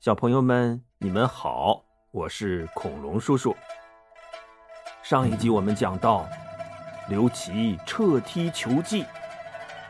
[0.00, 3.54] 小朋友们，你们好，我是恐龙叔叔。
[5.02, 6.26] 上一集我们讲到，
[7.10, 9.04] 刘琦撤梯求计，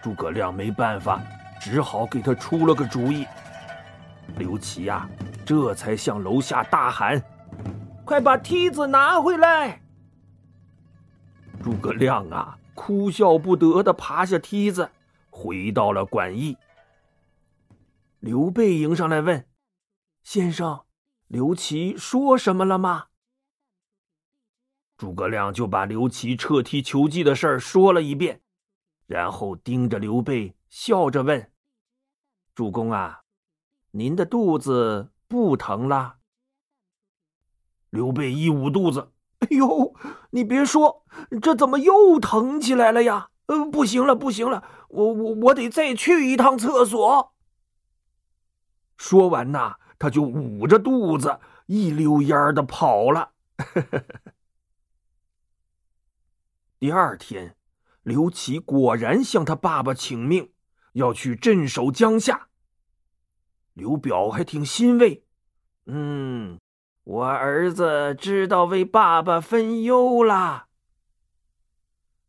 [0.03, 1.23] 诸葛亮没办法，
[1.61, 3.25] 只好给他出了个主意。
[4.37, 5.09] 刘琦呀，
[5.47, 7.23] 这才向楼下大喊
[8.05, 9.81] ：“快把梯子拿回来！”
[11.63, 14.91] 诸葛亮啊，哭笑不得的爬下梯子，
[15.31, 16.59] 回到了馆驿。
[18.19, 19.45] 刘备迎上来问。
[20.33, 20.85] 先生，
[21.27, 23.07] 刘琦说什么了吗？
[24.97, 28.41] 诸葛亮就把刘琦撤梯求计的事儿说了一遍，
[29.09, 31.51] 然后盯着刘备，笑着问
[32.55, 33.23] ：“主公啊，
[33.91, 36.19] 您的肚子不疼了？”
[37.91, 39.11] 刘备一捂肚子
[39.41, 39.93] ：“哎呦，
[40.31, 41.05] 你别说，
[41.43, 43.31] 这怎么又疼起来了呀？
[43.47, 47.35] 呃，不行了，不行了，我我我得再去一趟厕所。”
[48.97, 49.79] 说完呐。
[50.01, 53.33] 他就捂着肚子，一溜烟的跑了。
[56.79, 57.55] 第二天，
[58.03, 60.55] 刘琦果然向他爸爸请命，
[60.95, 62.49] 要去镇守江夏。
[63.75, 65.27] 刘表还挺欣慰，
[65.85, 66.59] 嗯，
[67.05, 70.69] 我儿子知道为爸爸分忧啦。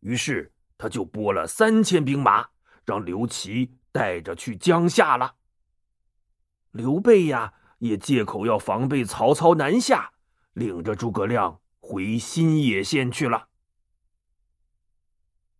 [0.01, 2.49] 于是他就拨了三千兵马，
[2.83, 5.35] 让刘琦带着去江夏了。
[6.71, 7.53] 刘备呀。
[7.81, 10.11] 也借口要防备曹操南下，
[10.53, 13.47] 领着诸葛亮回新野县去了。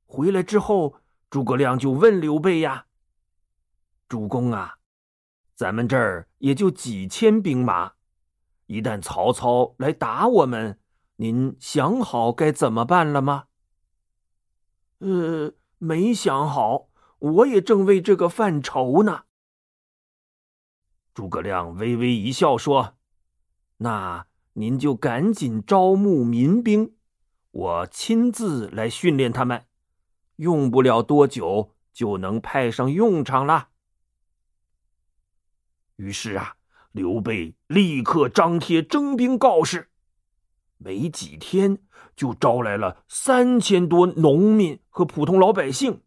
[0.06, 0.98] 回来之后，
[1.32, 2.86] 诸葛亮就问刘备呀
[4.08, 4.78] ：“主公啊，
[5.56, 7.94] 咱们这儿也就几千兵马，
[8.68, 10.80] 一旦曹操来打我们，
[11.16, 13.46] 您想好该怎么办了吗
[15.00, 19.24] ？”“呃，没想好，我也正为这个犯愁呢。”
[21.14, 22.96] 诸葛亮微微一笑，说
[23.78, 26.96] ：“那您就赶紧招募民兵，
[27.52, 29.66] 我亲自来训练他们，
[30.38, 33.70] 用不了多久就能派上用场了。”
[35.98, 36.56] 于是啊，
[36.92, 39.90] 刘备立刻张贴征兵告示，
[40.78, 41.78] 没几天
[42.16, 46.02] 就招来了三千多农民和普通老百姓。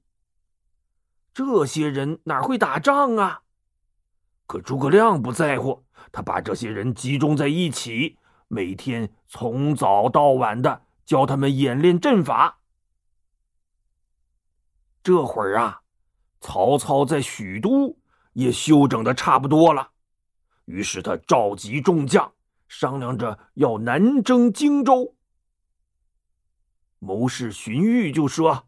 [1.32, 3.43] 这些人哪会打仗啊？
[4.46, 8.18] 可诸葛亮不在乎，他把这些人集中在一起，
[8.48, 12.60] 每天从早到晚的教他们演练阵法。
[15.02, 15.82] 这会儿啊，
[16.40, 17.96] 曹操在许都
[18.34, 19.90] 也休整的差不多了，
[20.66, 22.32] 于是他召集众将，
[22.68, 25.14] 商量着要南征荆州。
[26.98, 28.66] 谋士荀彧就说：“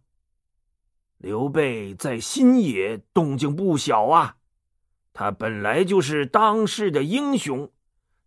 [1.19, 4.37] 刘备在新野动静不小啊。”
[5.19, 7.72] 他本来就是当世的英雄，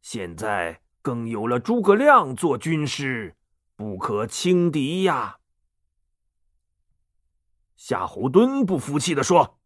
[0.01, 3.35] 现在更有了诸葛亮做军师，
[3.75, 5.37] 不可轻敌呀。
[7.75, 9.59] 夏侯惇不服气的说：“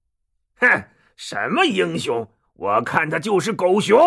[0.59, 2.29] 哼，什么英雄？
[2.55, 3.97] 我看他就是狗熊。”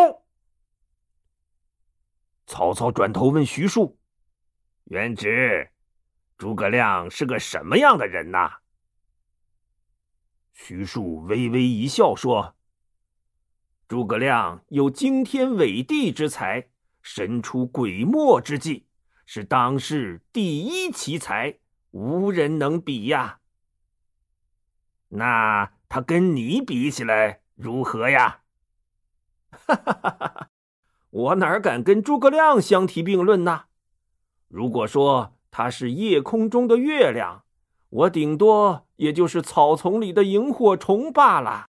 [2.46, 3.98] 曹操转头问徐庶
[4.92, 5.70] ：“元直，
[6.36, 8.58] 诸葛亮是个什么样的人呐？”
[10.52, 12.55] 徐庶微微一笑说。
[13.88, 16.68] 诸葛亮有惊天伟地之才，
[17.02, 18.86] 神出鬼没之计，
[19.24, 21.58] 是当世第一奇才，
[21.92, 23.38] 无人能比呀。
[25.10, 28.40] 那他跟你比起来如何呀？
[29.50, 30.50] 哈哈哈哈哈
[31.10, 33.66] 我哪敢跟诸葛亮相提并论呢？
[34.48, 37.44] 如果说他是夜空中的月亮，
[37.88, 41.68] 我顶多也就是草丛里的萤火虫罢了。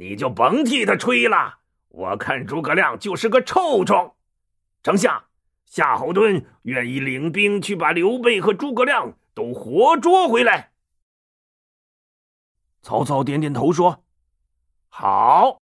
[0.00, 4.16] 你就甭替他吹了，我看诸葛亮就是个臭虫。
[4.82, 5.24] 丞相，
[5.66, 10.72] 夏侯惇愿意领兵去把刘备和诸葛亮都活捉回来。
[12.80, 14.02] 曹操点点头说
[14.88, 15.60] ：“好，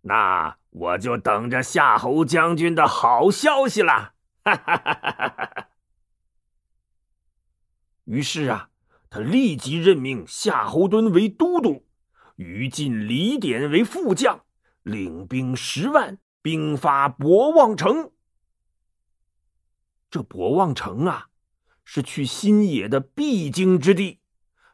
[0.00, 5.68] 那我就等着夏侯将军的好消息了。”哈哈哈哈哈！
[8.04, 8.70] 于是啊，
[9.10, 11.85] 他立即任命夏侯惇为都督。
[12.36, 14.44] 于禁、李典为副将，
[14.82, 18.12] 领兵十万，兵发博望城。
[20.10, 21.28] 这博望城啊，
[21.84, 24.20] 是去新野的必经之地，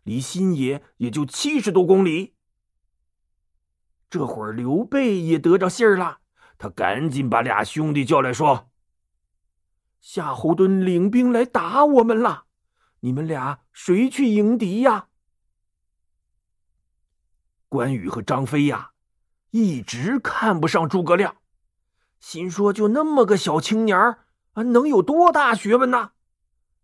[0.03, 2.35] 离新野也就七十多公里。
[4.11, 6.19] 这会儿刘备也得着信儿了，
[6.59, 8.71] 他赶紧把俩兄弟叫来说
[10.03, 12.47] ：“夏侯惇领兵来打我们了，
[13.01, 15.09] 你们俩谁去迎敌呀？”
[17.73, 18.91] 关羽和张飞呀，
[19.51, 21.37] 一直看不上诸葛亮，
[22.21, 26.13] 心说就那么个小青年儿啊，能有多大学问呢？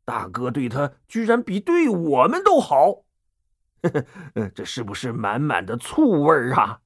[0.07, 3.05] 大哥对他居然比对我们都好，
[4.55, 6.81] 这是不是满满的醋味啊？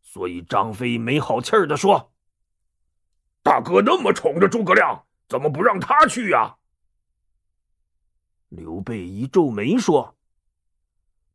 [0.00, 2.14] 所以张飞没好气儿的说
[3.44, 6.56] ：“大哥那么宠着诸葛亮，怎么不让他去呀？”
[8.48, 10.16] 刘备一皱眉说：“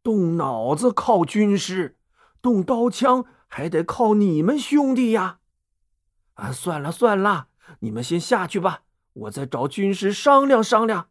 [0.07, 1.97] 动脑子靠军师，
[2.41, 5.39] 动刀枪还得靠你们兄弟呀！
[6.35, 7.49] 啊，算了算了，
[7.79, 11.09] 你们先下去吧，我再找军师商量商量。”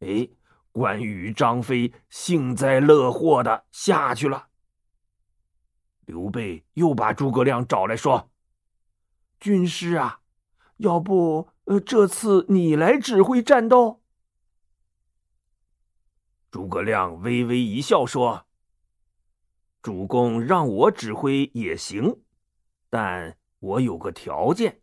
[0.00, 0.28] 哎，
[0.72, 4.48] 关羽、张飞幸灾乐祸的下去了。
[6.04, 8.30] 刘备又把诸葛亮找来说
[9.40, 10.20] ：“军师啊，
[10.76, 13.99] 要不呃，这次你来指挥战斗？”
[16.50, 18.46] 诸葛亮微微一笑说
[19.82, 22.22] ：“主公让我指挥也行，
[22.88, 24.80] 但我有个条件。”“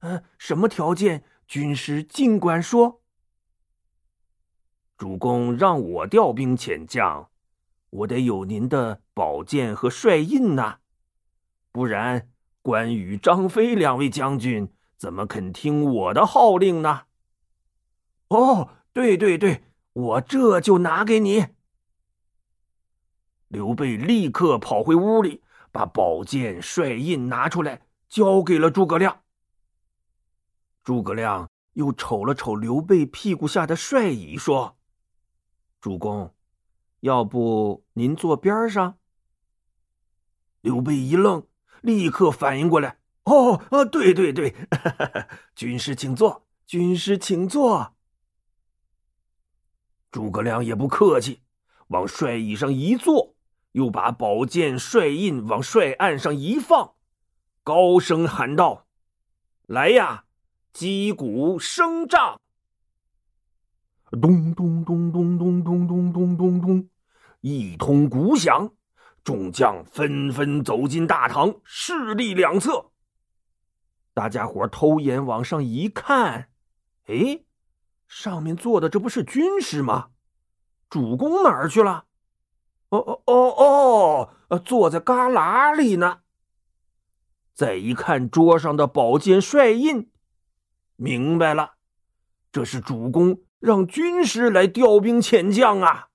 [0.00, 1.24] 嗯，什么条件？
[1.46, 3.02] 军师尽管说。
[4.96, 7.28] ”“主公让我调兵遣将。”
[7.92, 10.78] 我得有您的宝剑和帅印呐，
[11.70, 12.30] 不然
[12.62, 17.02] 关羽、张飞两位将军怎么肯听我的号令呢？
[18.28, 19.62] 哦，对对对，
[19.92, 21.48] 我这就拿给你。
[23.48, 29.22] 刘备立刻跑回屋里，把宝剑、帅印拿出来，交给了诸葛亮。
[30.82, 34.78] 诸葛亮又瞅了瞅刘备屁股下的帅椅，说
[35.80, 36.34] ：“主公。”
[37.00, 38.96] 要不您坐边上？
[40.60, 41.46] 刘备一愣，
[41.80, 44.54] 立刻反应过来：“哦，啊，对对对，
[45.54, 47.94] 军师请坐，军师请坐。”
[50.12, 51.40] 诸葛亮也不客气，
[51.88, 53.34] 往帅椅上一坐，
[53.72, 56.92] 又把宝剑、帅印往帅案上一放，
[57.64, 58.86] 高声喊道
[59.66, 60.26] ：“来呀，
[60.74, 62.38] 击鼓声仗！”
[64.20, 66.88] 咚咚咚咚咚咚咚咚咚咚。
[67.40, 68.70] 一通鼓响，
[69.24, 72.90] 众将纷纷走进大堂，势力两侧。
[74.12, 76.50] 大家伙偷眼往上一看，
[77.06, 77.40] 哎，
[78.14, 80.10] 上面坐的这不是军师吗？
[80.90, 82.04] 主公哪儿去了？
[82.90, 86.20] 哦哦哦哦，坐在旮旯里呢。
[87.54, 90.10] 再一看桌上的宝剑帅印，
[90.96, 91.76] 明白了，
[92.52, 96.08] 这是主公让军师来调兵遣将啊。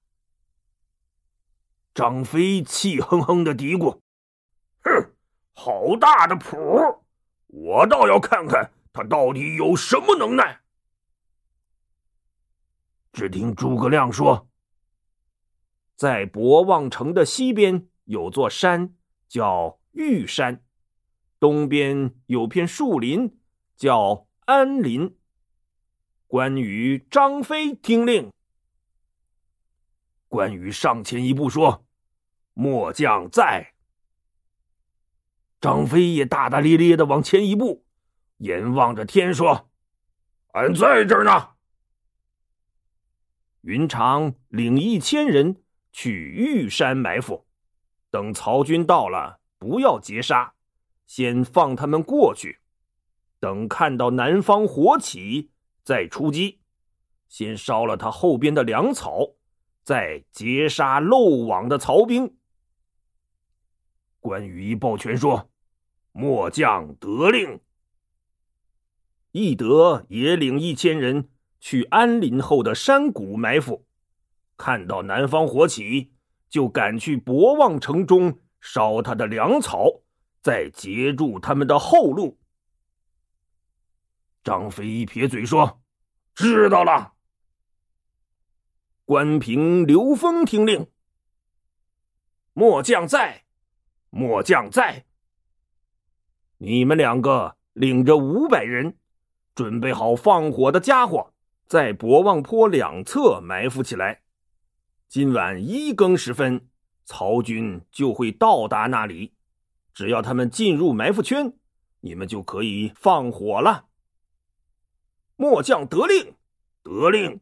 [1.95, 4.01] 张飞气哼哼的嘀咕
[4.85, 5.11] ：“哼，
[5.53, 7.03] 好大的谱！
[7.47, 10.61] 我倒要看看他到底有什么能耐。”
[13.11, 14.49] 只听诸葛亮说
[15.95, 18.95] ：“在博望城的西边有座山，
[19.27, 20.57] 叫玉山；
[21.39, 23.39] 东边有片树林，
[23.75, 25.17] 叫安林。
[26.27, 28.31] 关羽、张飞听令。”
[30.29, 31.83] 关羽上前一步说。
[32.59, 33.75] 末将在。
[35.61, 37.85] 张飞也大大咧咧的往前一步，
[38.37, 39.69] 眼望着天说
[40.53, 41.49] ：“俺在这儿呢。”
[43.61, 47.45] 云长领一千人去玉山埋伏，
[48.09, 50.53] 等曹军到了，不要截杀，
[51.05, 52.59] 先放他们过去。
[53.39, 55.51] 等看到南方火起，
[55.83, 56.59] 再出击，
[57.27, 59.35] 先烧了他后边的粮草，
[59.83, 62.35] 再截杀漏网的曹兵。
[64.19, 65.49] 关羽一抱拳说
[66.11, 67.59] ：“末将得令。”
[69.31, 73.85] 翼德也领一千人去安林后的山谷埋伏，
[74.57, 76.11] 看到南方火起，
[76.49, 80.01] 就赶去博望城中烧他的粮草，
[80.41, 82.37] 再截住他们的后路。
[84.43, 85.81] 张飞一撇嘴说
[86.33, 87.13] ：“知道了。”
[89.05, 90.89] 关平、刘封听令
[92.53, 93.43] ：“末将在。”
[94.09, 95.05] 末将在，
[96.59, 98.97] 你们两个领着五百人，
[99.53, 101.33] 准备好放火的家伙，
[101.67, 104.21] 在博望坡两侧埋伏起来。
[105.09, 106.69] 今晚一更时分，
[107.03, 109.33] 曹军就会到达那里。
[109.93, 111.53] 只要他们进入埋伏圈，
[111.99, 113.87] 你们就可以放火了。
[115.35, 116.33] 末将得令，
[116.83, 117.39] 得令。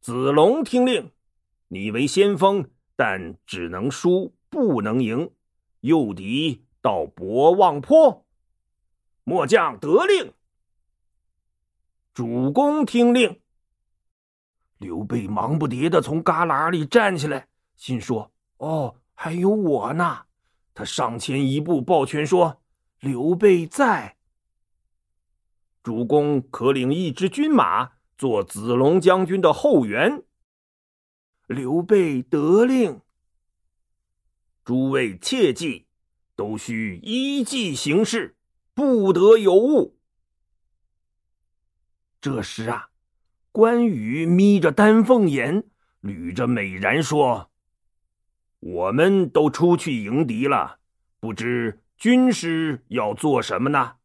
[0.00, 1.10] 子龙听令，
[1.68, 4.34] 你为先锋，但只能输。
[4.50, 5.30] 不能赢，
[5.80, 8.24] 诱敌到博望坡。
[9.24, 10.32] 末将得令。
[12.18, 13.40] 主公听令。
[14.78, 17.46] 刘备忙不迭的从旮旯里站起来，
[17.76, 20.22] 心说：“哦，还有我呢！
[20.74, 22.60] 他上前一步抱拳说
[22.98, 24.16] ：“刘备在。”
[25.84, 30.24] 主公可领一支军马做子龙将军的后援。
[31.46, 33.00] 刘备得令。
[34.64, 35.86] 诸位切记，
[36.34, 38.36] 都需依计行事，
[38.74, 39.97] 不得有误。
[42.20, 42.90] 这时啊，
[43.52, 45.64] 关羽眯着丹凤眼，
[46.02, 47.50] 捋着美髯说
[48.58, 50.80] ：“我们都出去迎敌了，
[51.20, 53.96] 不知军师要做什么呢？”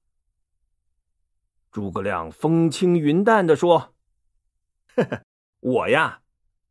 [1.71, 3.95] 诸葛亮风轻云淡的说
[4.95, 5.23] ：“呵呵，
[5.59, 6.21] 我呀，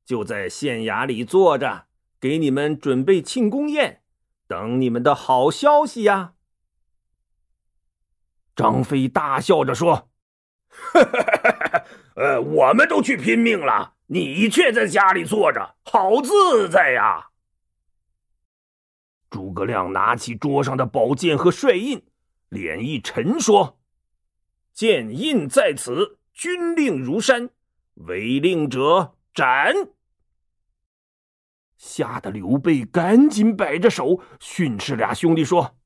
[0.04, 1.88] 就在县衙里坐着，
[2.20, 4.02] 给你们准备庆功宴，
[4.46, 6.34] 等你们的好消息呀。”
[8.54, 10.08] 张飞大笑着说
[10.72, 11.84] ：“哈 哈
[12.16, 17.28] 呃，我们都去拼命了，你却在家里坐着，好自在呀！”
[19.30, 22.02] 诸葛亮拿起桌上的宝剑和帅印，
[22.48, 23.78] 脸一沉说。
[24.74, 27.50] 剑印在此，军令如山，
[27.94, 29.74] 违令者斩。
[31.76, 35.76] 吓得刘备赶紧摆着手训斥俩兄弟说：“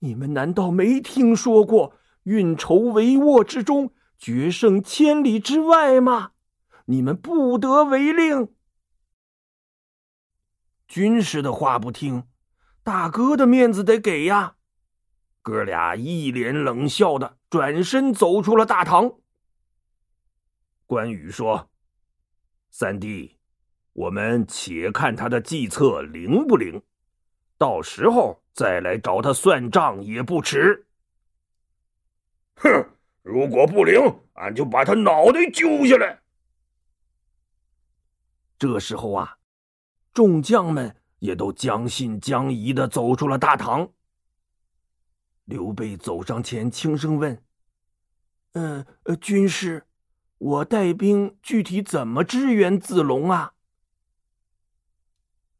[0.00, 1.94] 你们难道没听说过
[2.24, 6.32] ‘运筹帷幄之中，决胜千里之外’吗？
[6.86, 8.54] 你们不得违令。
[10.86, 12.24] 军师的话不听，
[12.82, 14.56] 大哥的面子得给呀。”
[15.42, 19.14] 哥俩一脸冷笑的转身走出了大堂。
[20.86, 21.70] 关羽说
[22.70, 23.38] ：“三弟，
[23.92, 26.82] 我们且看他的计策灵不灵，
[27.58, 30.86] 到时候再来找他算账也不迟。”
[32.58, 32.95] 哼，
[33.26, 34.00] 如果不灵，
[34.34, 36.22] 俺就把他脑袋揪下来。
[38.56, 39.38] 这时候啊，
[40.12, 43.90] 众将们也都将信将疑的走出了大堂。
[45.44, 47.42] 刘备走上前，轻声问
[48.54, 49.88] ：“嗯，呃，军师，
[50.38, 53.54] 我带兵具体怎么支援子龙啊？”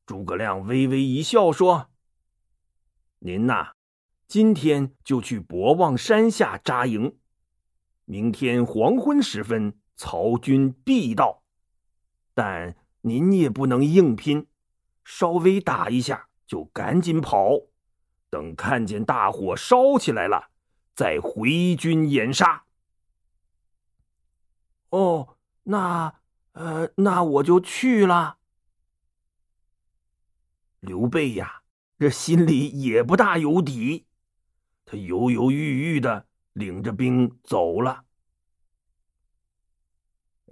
[0.07, 1.91] 诸葛亮微微一笑说
[3.19, 3.73] ：“您呐，
[4.29, 7.19] 今天就去博望山下扎营，
[8.07, 11.45] 明天黄昏时分，曹军必到。
[12.35, 14.47] 但您也不能硬拼，
[15.05, 17.61] 稍微打一下就赶紧跑。”
[18.29, 20.51] 等看见大火烧起来了，
[20.95, 22.65] 再回军掩杀。
[24.91, 26.21] 哦，那，
[26.53, 28.39] 呃，那我就去了。
[30.81, 31.63] 刘备呀，
[31.99, 34.07] 这心里也不大有底，
[34.85, 38.05] 他犹犹豫豫的领着兵走了。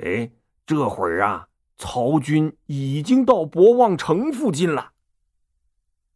[0.00, 0.30] 哎，
[0.66, 4.92] 这会儿啊，曹军已经到博望城附近了，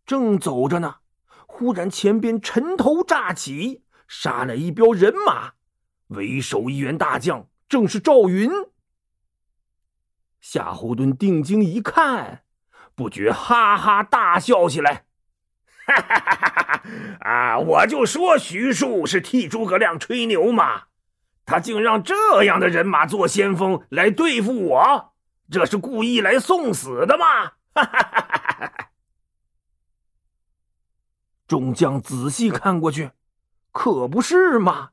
[0.04, 0.96] 正走着呢。
[1.46, 5.54] 忽然，前边尘头乍起，杀来一彪人马，
[6.08, 8.50] 为首一员大将，正是赵云。
[10.38, 12.44] 夏侯惇定睛一看，
[12.94, 15.06] 不觉哈哈大笑起来
[15.88, 16.82] ：“哈哈哈哈哈！
[17.20, 20.82] 啊，我就说徐庶是替诸葛亮吹牛嘛，
[21.46, 25.12] 他竟让这样的人马做先锋来对付我，
[25.50, 28.90] 这是故意来送死的吗？”哈哈哈哈哈！
[31.46, 33.12] 众将仔细看过去，
[33.72, 34.90] 可不是嘛？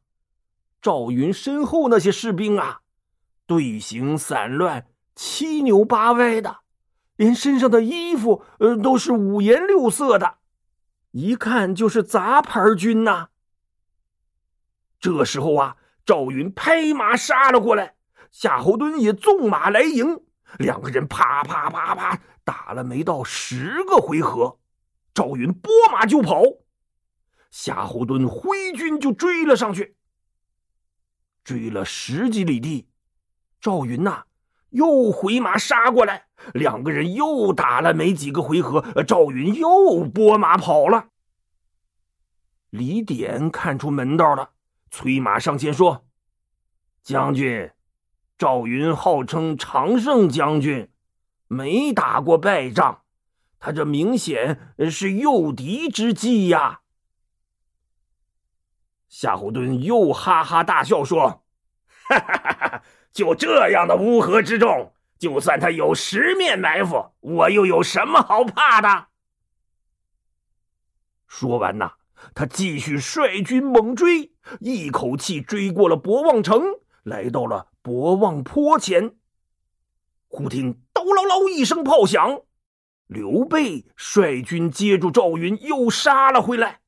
[0.82, 2.80] 赵云身后那些士兵啊，
[3.46, 4.86] 队形散乱，
[5.16, 6.60] 七扭八歪的，
[7.18, 10.36] 连身上的衣服呃都是五颜六色的，
[11.15, 13.29] 一看就是杂牌军呐。
[15.00, 17.95] 这时候啊，赵云拍马杀了过来，
[18.31, 20.19] 夏侯惇也纵马来迎，
[20.57, 24.60] 两个人啪啪啪啪打了没到十个回合。
[25.13, 26.43] 赵云拨马就跑，
[27.50, 29.95] 夏侯惇挥军就追了上去。
[31.45, 32.89] 追了十几里地，
[33.62, 34.25] 赵云呐
[34.72, 41.08] 又回马杀过来，两个人又打了没几个回合，赵云又拨马跑了。
[42.70, 44.51] 李典看出门道了，
[44.92, 46.06] 催马上前说
[47.01, 47.72] ：“将军，
[48.38, 50.89] 赵云号称常胜将军，
[51.48, 53.01] 没打过败仗。”
[53.58, 56.82] 他这明显是诱敌之计呀！
[59.08, 61.46] 夏侯惇又哈哈大笑说
[62.10, 69.07] ：“哈哈哈哈就这样的乌合之众，就算他有十面埋伏，我又有什么好怕的？”
[71.27, 71.93] 说完呐，
[72.34, 76.62] 他继续率军猛追，一口气追过了博望城，
[77.03, 79.15] 来到了博望坡前。
[80.27, 82.41] 忽听“叨唠唠”一声炮响。
[83.07, 86.79] 刘备率军接住赵云，又杀了回来。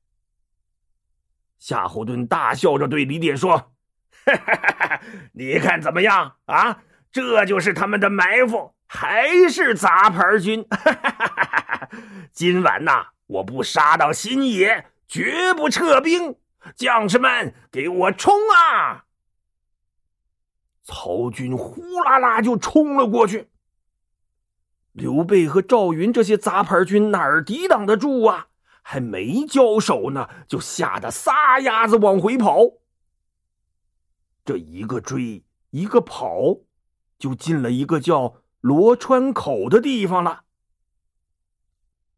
[1.60, 3.74] 夏侯惇大笑着对李典说
[5.34, 6.84] ：“你看怎么样啊？
[7.12, 10.68] 这就是他们的埋伏，还是杂牌军。
[12.32, 16.36] 今晚呐，我不杀到新野，绝不撤兵。
[16.76, 19.06] 将士们，给我冲啊！”
[20.84, 23.50] 曹军呼啦啦就冲了过去。
[24.92, 28.48] 刘备和赵云这些杂牌军哪儿抵挡得住啊？
[28.82, 32.60] 还没交手呢，就吓得撒丫子往回跑。
[34.46, 36.58] 这一个追一个跑，
[37.18, 40.44] 就进了一个叫罗川口的地方了。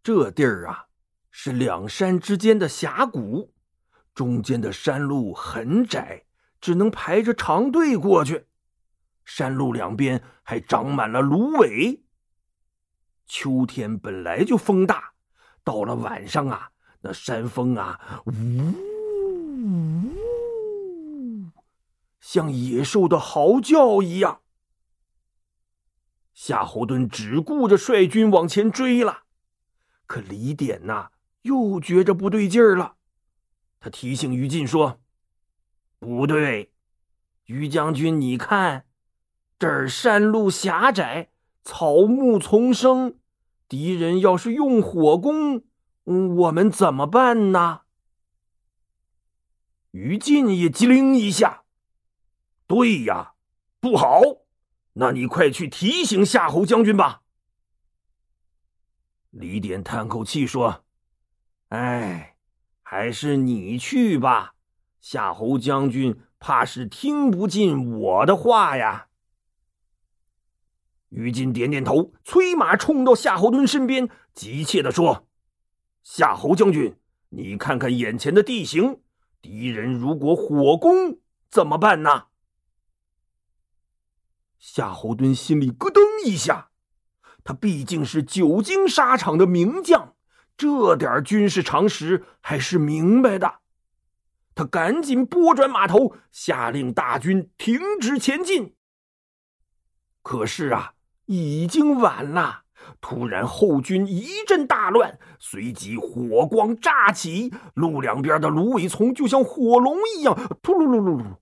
[0.01, 0.87] 这地儿啊，
[1.29, 3.53] 是两山之间的峡谷，
[4.13, 6.25] 中间的山路很窄，
[6.61, 8.47] 只能排着长队过去。
[9.25, 12.03] 山路两边还长满了芦苇。
[13.27, 15.13] 秋天本来就风大。
[15.63, 18.31] 到了晚上啊，那山风啊，呜
[21.11, 21.51] 呜，
[22.19, 24.41] 像野兽的嚎叫一样。
[26.41, 29.23] 夏侯惇只顾着率军往前追了，
[30.07, 31.09] 可李典呐，
[31.41, 32.95] 又觉着不对劲儿了。
[33.81, 35.01] 他提醒于禁说
[35.99, 36.71] ：“不对，
[37.47, 38.85] 于将军，你看，
[39.59, 41.29] 这儿山路狭窄，
[41.61, 43.19] 草木丛生。”
[43.67, 45.65] 敌人要是用火攻，
[46.05, 47.81] 我们怎么办呢？
[49.91, 51.63] 于禁也机灵一下，
[52.65, 53.33] 对呀，
[53.81, 54.21] 不好，
[54.99, 57.21] 那你快去提醒夏侯将军吧。
[59.29, 60.83] 李典叹口气说
[61.69, 62.35] ：“哎，
[62.81, 64.55] 还是你去吧，
[64.99, 69.07] 夏侯将军怕是听不进我的话呀。”
[71.07, 75.29] 于禁点点头，催马冲到夏侯惇身边，急切地说
[76.03, 76.97] ：“夏侯将军，
[77.29, 78.99] 你看看眼前的地形，
[79.41, 82.25] 敌人如果火攻怎么办呢？”
[84.59, 86.69] 夏侯惇心里咯噔一下，
[87.43, 90.13] 他毕竟是久经沙场的名将，
[90.55, 93.55] 这点军事常识还是明白的。
[94.53, 98.75] 他赶紧拨转马头，下令大军停止前进。
[100.21, 100.93] 可是啊。
[101.31, 102.63] 已经晚了！
[102.99, 111.35] 突然，后军一阵大乱，随即火光乍起，路两边的芦苇丛就像火龙一样，突噜噜噜噜，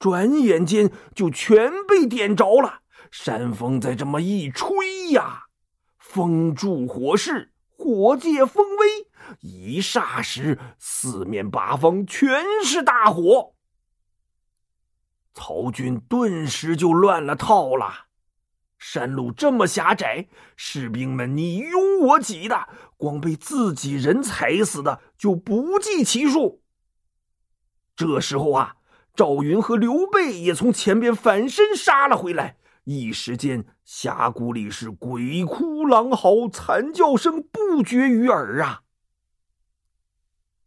[0.00, 2.80] 转眼间就全被点着了。
[3.12, 5.44] 山风在这么一吹呀，
[5.98, 9.06] 风助火势，火借风威，
[9.40, 13.54] 一霎时，四面八方全是大火。
[15.34, 18.06] 曹军顿时就乱了套了。
[18.78, 26.62] 山路这么狭窄，士兵们你拥我挤的，光被自己人踩死的就不计其数。
[27.94, 28.76] 这时候啊，
[29.14, 38.82] 赵云和刘备也从前边反身杀了回来，一时间峡谷里是鬼哭狼嚎，惨叫声不绝于耳啊。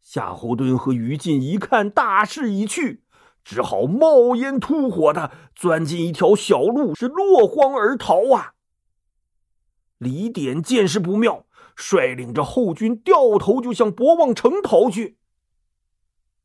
[0.01, 3.03] 夏侯惇和于禁一看大势已去。
[3.45, 8.53] 只好冒烟突火的钻进一条小路，是落荒而逃啊！
[9.97, 15.17] 李典见势不妙，率领着后军掉头就向博望城逃去。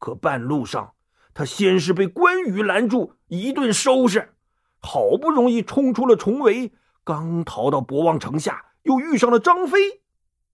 [0.01, 0.95] 可半路上，
[1.35, 4.35] 他先是被关羽拦住，一顿收拾，
[4.81, 6.73] 好不容易冲出了重围，
[7.05, 10.03] 刚逃到博望城下，又遇上了张飞，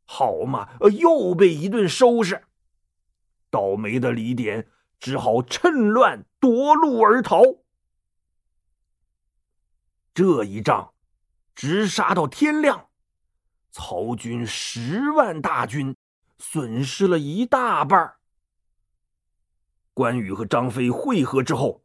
[0.05, 2.45] 好嘛，呃又被一顿收拾。
[3.51, 4.69] 倒霉的李典。
[5.01, 7.43] 只好趁乱夺路而逃。
[10.15, 10.95] 这一仗
[11.55, 12.89] 直杀到天亮，
[13.71, 15.95] 曹军十万大军
[16.39, 18.15] 损失了一大半。
[19.95, 21.81] 关羽和张飞会合之后，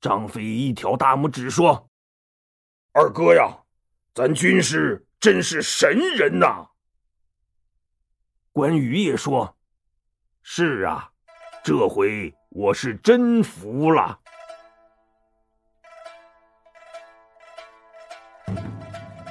[0.00, 1.88] 张飞一条大拇指说
[2.92, 3.56] ：“二哥呀，
[4.12, 6.66] 咱军师真是神人呐！”
[8.50, 9.54] 关羽也说
[10.42, 11.12] ：“是啊，
[11.62, 14.18] 这回。”我是真服了。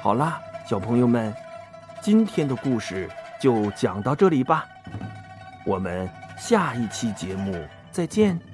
[0.02, 1.30] 好啦，小朋友们，
[2.00, 4.66] 今天的故事就讲到这里吧。
[5.66, 8.49] 我们下一期节目再见。